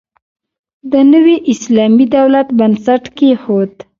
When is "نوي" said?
1.13-1.35